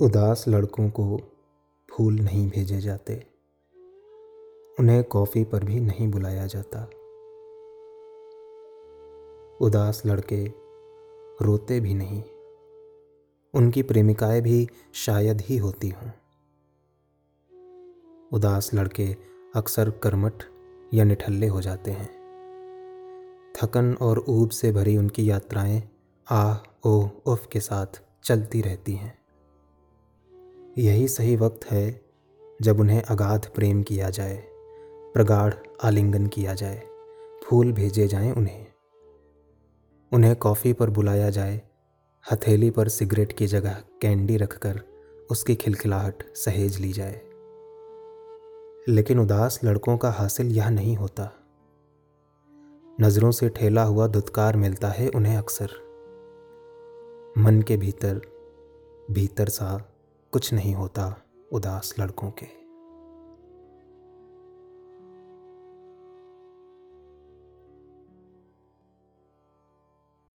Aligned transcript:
उदास 0.00 0.44
लड़कों 0.48 0.90
को 0.90 1.20
फूल 1.90 2.14
नहीं 2.14 2.50
भेजे 2.50 2.80
जाते। 2.80 3.26
उन्हें 4.80 5.04
कॉफ़ी 5.04 5.44
पर 5.44 5.64
भी 5.64 5.80
नहीं 5.80 6.10
बुलाया 6.10 6.46
जाता। 6.46 6.82
उदास 9.60 10.02
लड़के 10.06 10.44
रोते 11.42 11.80
भी 11.80 11.94
नहीं। 11.94 12.22
उनकी 13.54 13.82
प्रेमिकाएँ 13.82 14.40
भी 14.40 14.68
शायद 14.94 15.40
ही 15.40 15.56
होती 15.56 15.88
हों। 15.88 16.10
उदास 18.32 18.74
लड़के 18.74 19.16
अक्सर 19.56 19.90
कर्मठ 19.90 20.44
या 20.94 21.04
निठल्ले 21.04 21.46
हो 21.46 21.60
जाते 21.60 21.90
हैं। 21.90 22.18
थकन 23.56 23.94
और 23.94 24.24
ऊब 24.28 24.50
से 24.50 24.72
भरी 24.72 24.96
उनकी 24.96 25.30
यात्राएँ 25.30 25.82
आह 26.30 26.88
ओह 26.88 27.10
उफ 27.26 27.46
के 27.52 27.60
साथ 27.60 28.02
चलती 28.24 28.60
रहती 28.60 28.92
हैं। 28.92 29.27
यही 30.78 31.08
सही 31.08 31.36
वक्त 31.36 31.64
है 31.64 32.00
जब 32.62 32.80
उन्हें 32.80 33.02
अगाध 33.02 33.46
प्रेम 33.54 33.82
किया 33.82 34.10
जाए, 34.10 34.44
प्रगाढ़ 35.14 35.54
आलिंगन 35.84 36.26
किया 36.26 36.54
जाए, 36.54 36.82
फूल 37.44 37.72
भेजे 37.72 38.08
जाएँ 38.08 38.32
उन्हें। 38.32 38.66
उन्हें 40.12 40.36
कॉफ़ी 40.36 40.72
पर 40.72 40.90
बुलाया 40.90 41.30
जाए, 41.30 41.62
हथेली 42.32 42.70
पर 42.70 42.88
सिगरेट 42.88 43.32
की 43.32 43.46
जगह 43.46 43.82
कैंडी 44.02 44.36
रखकर 44.36 44.82
उसकी 45.30 45.54
खिलखिलाहट 45.54 46.36
सहेज 46.36 46.78
ली 46.78 46.92
जाए। 46.92 47.20
लेकिन 48.88 49.18
उदास 49.18 49.60
लड़कों 49.64 49.96
का 49.96 50.10
हासिल 50.10 50.46
यह 50.46 50.68
नहीं 50.68 50.96
होता। 50.96 51.30
नज़रों 53.00 53.30
से 53.30 53.48
ठेला 53.48 53.82
हुआ 53.82 54.06
दुत्कार 54.06 54.56
मिलता 54.56 54.88
है 54.88 55.08
उन्हें 55.08 55.36
अक्सर। 55.36 55.70
मन 57.38 57.62
के 57.62 57.76
भीतर 57.76 58.20
भीतर 59.10 59.48
सा 59.48 59.94
कुछ 60.32 60.52
नहीं 60.52 60.74
होता 60.74 61.22
उदास 61.52 61.94
लड़कों 61.98 62.30
के। 62.30 62.67